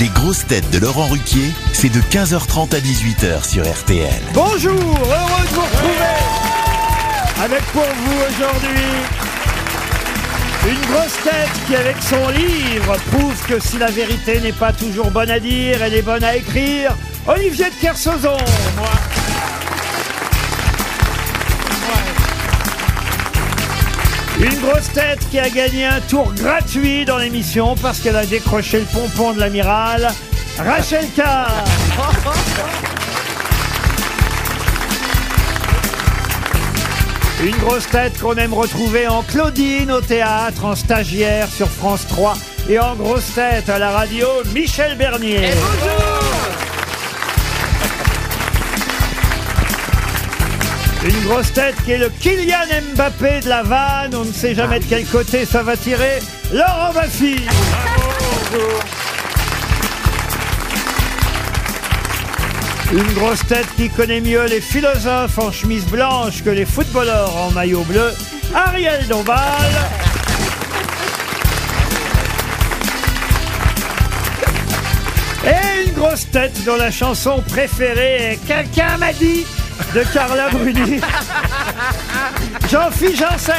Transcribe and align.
Les 0.00 0.08
grosses 0.08 0.46
têtes 0.46 0.70
de 0.70 0.78
Laurent 0.78 1.06
Ruquier, 1.06 1.52
c'est 1.72 1.90
de 1.90 2.00
15h30 2.00 2.74
à 2.74 2.80
18h 2.80 3.46
sur 3.46 3.62
RTL. 3.62 4.22
Bonjour, 4.32 4.72
heureux 4.72 5.42
de 5.42 5.54
vous 5.54 5.60
retrouver 5.60 6.12
avec 7.44 7.62
pour 7.72 7.82
vous 7.82 8.16
aujourd'hui 8.30 8.84
une 10.66 10.94
grosse 10.94 11.16
tête 11.24 11.50
qui 11.66 11.76
avec 11.76 11.96
son 12.02 12.28
livre 12.30 12.96
prouve 13.10 13.46
que 13.46 13.60
si 13.60 13.78
la 13.78 13.90
vérité 13.90 14.40
n'est 14.40 14.52
pas 14.52 14.72
toujours 14.72 15.10
bonne 15.10 15.30
à 15.30 15.40
dire, 15.40 15.82
elle 15.82 15.94
est 15.94 16.02
bonne 16.02 16.24
à 16.24 16.36
écrire, 16.36 16.96
Olivier 17.26 17.66
de 17.66 17.74
Kersauzon. 17.80 18.38
Une 24.42 24.58
grosse 24.60 24.92
tête 24.92 25.20
qui 25.30 25.38
a 25.38 25.48
gagné 25.48 25.84
un 25.84 26.00
tour 26.00 26.32
gratuit 26.34 27.04
dans 27.04 27.18
l'émission 27.18 27.76
parce 27.80 28.00
qu'elle 28.00 28.16
a 28.16 28.26
décroché 28.26 28.80
le 28.80 28.86
pompon 28.86 29.32
de 29.34 29.38
l'amiral, 29.38 30.08
Rachel 30.58 31.06
Carr. 31.14 31.64
Une 37.44 37.56
grosse 37.58 37.88
tête 37.88 38.20
qu'on 38.20 38.34
aime 38.34 38.52
retrouver 38.52 39.06
en 39.06 39.22
Claudine 39.22 39.92
au 39.92 40.00
théâtre, 40.00 40.64
en 40.64 40.74
stagiaire 40.74 41.46
sur 41.48 41.68
France 41.68 42.04
3 42.08 42.34
et 42.68 42.80
en 42.80 42.96
grosse 42.96 43.34
tête 43.34 43.68
à 43.68 43.78
la 43.78 43.90
radio, 43.92 44.26
Michel 44.52 44.96
Bernier. 44.96 45.50
Une 51.04 51.20
grosse 51.24 51.52
tête 51.52 51.74
qui 51.84 51.92
est 51.92 51.98
le 51.98 52.10
Kylian 52.20 52.94
Mbappé 52.94 53.40
de 53.40 53.48
la 53.48 53.64
vanne, 53.64 54.14
on 54.14 54.24
ne 54.24 54.32
sait 54.32 54.54
jamais 54.54 54.78
de 54.78 54.84
quel 54.84 55.04
côté 55.04 55.44
ça 55.44 55.64
va 55.64 55.76
tirer, 55.76 56.20
Laurent 56.52 56.92
Baffy. 56.94 57.38
Une 62.92 63.12
grosse 63.14 63.44
tête 63.48 63.66
qui 63.76 63.90
connaît 63.90 64.20
mieux 64.20 64.44
les 64.46 64.60
philosophes 64.60 65.38
en 65.38 65.50
chemise 65.50 65.86
blanche 65.86 66.44
que 66.44 66.50
les 66.50 66.66
footballeurs 66.66 67.34
en 67.36 67.50
maillot 67.50 67.82
bleu, 67.82 68.12
Ariel 68.54 69.04
Dombal. 69.08 69.38
Et 75.44 75.88
une 75.88 75.94
grosse 75.94 76.30
tête 76.30 76.64
dont 76.64 76.76
la 76.76 76.92
chanson 76.92 77.42
préférée 77.48 78.34
est 78.34 78.46
Quelqu'un 78.46 78.98
m'a 78.98 79.12
dit 79.12 79.44
de 79.94 80.04
Carla 80.12 80.48
Bruni. 80.50 81.00
Jean-Philippe 82.70 83.16
Janssen. 83.16 83.54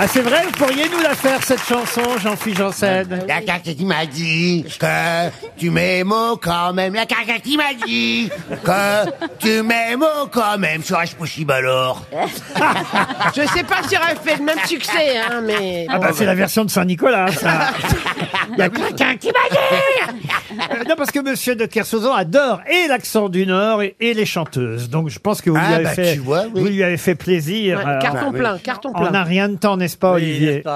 Ah, 0.00 0.06
c'est 0.06 0.20
vrai, 0.20 0.44
vous 0.44 0.52
pourriez 0.52 0.88
nous 0.88 1.00
la 1.00 1.16
faire, 1.16 1.42
cette 1.42 1.64
chanson, 1.64 2.02
Jean-Philippe 2.22 2.58
Janssen 2.58 3.24
La 3.26 3.40
caca 3.40 3.72
qui 3.74 3.84
m'a 3.84 4.06
dit 4.06 4.64
que 4.78 5.28
tu 5.56 5.70
m'aimes 5.70 6.14
quand 6.40 6.72
même. 6.72 6.94
La 6.94 7.04
caca 7.04 7.40
qui 7.42 7.56
m'a 7.56 7.74
dit 7.84 8.30
que 8.64 9.10
tu 9.40 9.62
m'aimes 9.62 10.04
quand 10.30 10.56
même. 10.56 10.84
Serais-je 10.84 11.16
possible 11.16 11.50
alors? 11.50 12.04
Je 13.34 13.42
sais 13.42 13.64
pas 13.64 13.82
si 13.88 13.96
elle 13.96 14.16
fait 14.22 14.38
le 14.38 14.44
même 14.44 14.60
succès, 14.66 15.18
hein, 15.18 15.42
mais. 15.44 15.86
Ah 15.90 15.98
bah 15.98 16.10
c'est 16.14 16.26
la 16.26 16.36
version 16.36 16.64
de 16.64 16.70
Saint-Nicolas, 16.70 17.32
ça. 17.32 17.70
Il 18.52 18.58
y 18.58 18.62
a 18.62 18.68
quelqu'un 18.68 19.16
qui 19.16 19.28
m'a 19.28 19.48
dit 19.50 20.28
Euh, 20.58 20.84
Non, 20.88 20.94
parce 20.96 21.10
que 21.10 21.20
Monsieur 21.20 21.54
de 21.54 21.66
Kersauzon 21.66 22.12
adore 22.12 22.60
et 22.70 22.88
l'accent 22.88 23.28
du 23.28 23.46
Nord 23.46 23.82
et, 23.82 23.94
et 24.00 24.14
les 24.14 24.26
chanteuses. 24.26 24.88
Donc 24.90 25.08
je 25.08 25.18
pense 25.18 25.40
que 25.40 25.50
vous, 25.50 25.56
lui, 25.56 25.62
Ah, 25.66 25.74
avez 25.76 25.84
bah, 25.84 25.90
fait, 25.90 26.14
tu 26.14 26.20
vois, 26.20 26.44
oui. 26.54 26.60
vous 26.60 26.66
lui 26.66 26.82
avez 26.82 26.96
fait 26.96 27.14
plaisir. 27.14 27.78
Ouais, 27.78 27.84
euh, 27.86 27.98
carton 28.00 28.30
oui. 28.32 28.38
plein, 28.38 28.58
carton 28.58 28.90
en 28.94 29.00
plein. 29.08 29.14
un 29.14 29.22
rien 29.24 29.48
de 29.48 29.56
temps, 29.56 29.76
n'est-ce 29.76 29.96
pas, 29.96 30.12
Olivier 30.12 30.62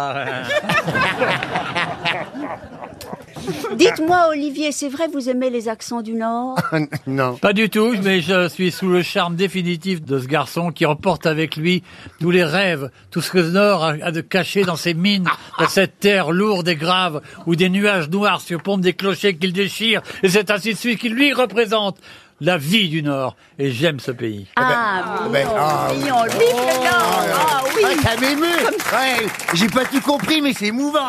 Dites-moi, 3.77 4.29
Olivier, 4.31 4.73
c'est 4.73 4.89
vrai, 4.89 5.09
vous 5.09 5.29
aimez 5.29 5.51
les 5.51 5.69
accents 5.69 6.03
du 6.03 6.15
Nord 6.15 6.57
Non. 7.07 7.37
Pas 7.37 7.53
du 7.53 7.71
tout, 7.71 7.95
mais 8.03 8.21
je 8.21 8.49
suis 8.49 8.71
sous 8.71 8.89
le 8.89 9.03
charme 9.03 9.37
définitif 9.37 10.03
de 10.03 10.19
ce 10.19 10.27
garçon 10.27 10.71
qui 10.71 10.87
emporte 10.87 11.27
avec 11.27 11.57
lui 11.57 11.83
tous 12.21 12.31
les 12.31 12.45
rêves, 12.45 12.91
tout 13.11 13.21
ce 13.21 13.31
que 13.31 13.39
le 13.39 13.51
Nord 13.51 13.85
a, 13.85 14.13
de 14.13 14.21
caché 14.21 14.65
dans 14.65 14.77
ses 14.77 14.95
mines, 14.95 15.29
dans 15.59 15.69
cette 15.69 15.99
terre 15.99 16.31
lourde 16.33 16.69
et 16.69 16.77
grave, 16.77 17.21
où 17.47 17.57
des 17.57 17.69
nuages 17.69 18.09
noirs 18.11 18.41
surplombent 18.41 18.83
des 18.83 18.93
clochers 18.93 19.37
qu'il 19.37 19.53
déchire, 19.53 20.03
et 20.23 20.29
c'est 20.29 20.51
ainsi 20.51 20.73
de 20.73 20.79
suite 20.79 20.99
qui 20.99 21.09
lui 21.09 21.33
représente 21.33 21.99
la 22.43 22.59
vie 22.59 22.89
du 22.89 23.03
Nord. 23.03 23.37
Et 23.59 23.71
j'aime 23.71 24.01
ce 24.01 24.11
pays. 24.11 24.47
Ah, 24.57 25.21
ben, 25.31 25.47
mignon, 25.47 25.57
ah, 25.57 25.89
mignon, 25.95 26.23
vive 26.25 26.41
le 26.41 26.85
Nord 26.85 27.25
Ah 27.35 27.63
oui 27.77 27.85
Ouais, 27.85 27.97
ça 28.03 28.17
m'émeut. 28.21 28.67
Ouais, 28.93 29.27
j'ai 29.55 29.69
pas 29.69 29.85
tout 29.85 30.01
compris, 30.01 30.43
mais 30.43 30.53
c'est 30.53 30.67
émouvant. 30.67 30.99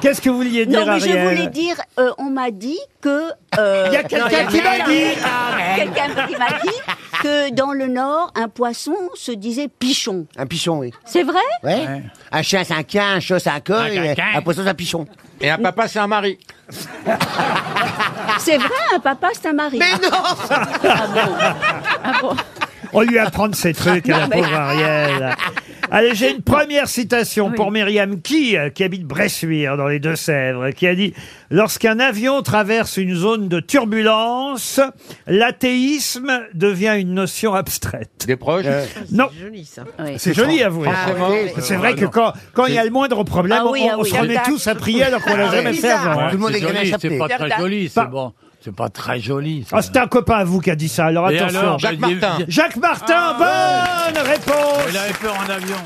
Qu'est-ce 0.00 0.20
que 0.20 0.28
vous 0.30 0.36
vouliez 0.38 0.66
dire, 0.66 0.80
Non, 0.80 0.86
mais 0.94 1.00
je 1.00 1.08
Ariel 1.08 1.28
voulais 1.28 1.46
dire, 1.48 1.76
euh, 1.98 2.10
on 2.18 2.30
m'a 2.30 2.50
dit 2.50 2.78
que... 3.00 3.30
euh, 3.58 3.84
Il 3.88 3.94
y 3.94 3.96
a 3.96 4.02
quelqu'un 4.04 4.46
qui 4.46 4.60
m'a 4.62 4.78
dit 4.86 5.02
Quelqu'un 5.76 6.26
qui 6.26 6.36
m'a 6.36 6.48
dit 6.62 6.78
que 7.22 7.50
dans 7.54 7.72
le 7.72 7.86
Nord, 7.88 8.30
un 8.34 8.48
poisson 8.48 8.94
se 9.14 9.32
disait 9.32 9.68
pichon. 9.68 10.26
Un 10.36 10.46
pichon, 10.46 10.78
oui. 10.78 10.92
C'est 11.04 11.22
vrai? 11.22 11.38
Ouais. 11.62 12.02
Un 12.32 12.42
chien, 12.42 12.64
c'est 12.64 12.74
un 12.74 12.82
quin, 12.82 13.14
un 13.16 13.20
chat, 13.20 13.38
c'est 13.38 13.50
un 13.50 13.60
coq, 13.60 13.76
Un 13.76 13.86
et 13.86 14.14
un 14.34 14.42
poisson, 14.42 14.62
c'est 14.64 14.70
un 14.70 14.74
pichon. 14.74 15.06
Et 15.40 15.50
un 15.50 15.58
papa, 15.58 15.88
c'est 15.88 15.98
un 15.98 16.06
mari. 16.06 16.38
C'est 18.38 18.58
vrai, 18.58 18.68
un 18.94 19.00
papa, 19.00 19.28
c'est 19.32 19.48
un 19.48 19.52
mari. 19.52 19.78
Mais 19.78 19.92
non 20.02 20.16
Ah 20.84 21.06
bon 21.12 21.32
Ah 22.04 22.12
bon 22.20 22.36
On 22.92 23.00
lui 23.00 23.18
apprend 23.18 23.52
ces 23.52 23.74
trucs 23.74 24.08
à 24.08 24.20
la 24.20 24.28
pauvre 24.28 24.54
Ariel. 24.54 25.36
Allez, 25.90 26.14
j'ai 26.14 26.32
une 26.32 26.42
première 26.42 26.88
citation 26.88 27.52
pour 27.52 27.70
Myriam 27.70 28.20
Key, 28.20 28.56
euh, 28.58 28.70
qui 28.70 28.82
habite 28.82 29.04
Bressuire, 29.04 29.76
dans 29.76 29.86
les 29.86 30.00
Deux-Sèvres, 30.00 30.70
qui 30.70 30.86
a 30.86 30.94
dit 30.94 31.14
«Lorsqu'un 31.50 32.00
avion 32.00 32.42
traverse 32.42 32.96
une 32.96 33.14
zone 33.14 33.48
de 33.48 33.60
turbulence, 33.60 34.80
l'athéisme 35.26 36.40
devient 36.54 36.96
une 36.98 37.14
notion 37.14 37.54
abstraite. 37.54 38.24
Des 38.26 38.36
proches. 38.36 38.64
Non, 39.12 39.26
Joli, 39.40 39.64
ça. 39.64 39.84
Oui. 40.00 40.14
c'est 40.18 40.34
joli 40.34 40.62
à 40.62 40.68
vous. 40.68 40.84
Forcément. 40.84 41.30
C'est 41.60 41.76
vrai 41.76 41.94
que 41.94 42.04
quand 42.06 42.32
quand 42.52 42.66
il 42.66 42.74
y 42.74 42.78
a 42.78 42.84
le 42.84 42.90
moindre 42.90 43.22
problème, 43.22 43.58
Ah 43.62 43.70
oui, 43.70 43.82
on, 43.84 43.90
ah 43.90 43.94
on 43.98 44.02
oui. 44.02 44.10
se 44.10 44.16
remet 44.16 44.38
tous 44.44 44.66
à 44.66 44.74
prier 44.74 45.04
alors 45.04 45.22
qu'on 45.22 45.36
l'a 45.36 45.50
jamais 45.50 45.72
fait 45.72 45.90
avant. 45.90 46.28
Tout 46.30 46.36
le 46.36 46.40
monde 46.42 46.52
c'est 46.52 46.62
est 46.62 46.82
échappé. 46.82 47.08
c'est 47.10 47.18
pas 47.18 47.28
très 47.28 47.56
joli, 47.58 47.88
c'est 47.88 48.10
bon. 48.10 48.32
C'est 48.66 48.74
pas 48.74 48.88
très 48.88 49.20
joli. 49.20 49.64
ça. 49.70 49.76
Ah, 49.78 49.82
c'était 49.82 50.00
un 50.00 50.08
copain 50.08 50.38
à 50.38 50.44
vous 50.44 50.58
qui 50.60 50.72
a 50.72 50.74
dit 50.74 50.88
ça, 50.88 51.06
alors 51.06 51.30
Et 51.30 51.38
attention. 51.38 51.60
alors, 51.60 51.78
Jacques 51.78 51.98
bah, 51.98 52.08
Martin. 52.08 52.44
Jacques 52.48 52.76
Martin, 52.78 53.34
bonne 53.38 54.24
réponse 54.24 54.86
Il 54.90 54.96
avait 54.96 55.12
peur 55.12 55.34
en 55.38 55.48
avion. 55.48 55.76